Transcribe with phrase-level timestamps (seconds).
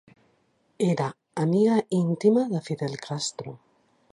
[0.93, 1.09] Era
[1.43, 3.59] amiga íntima de Fidel Castro.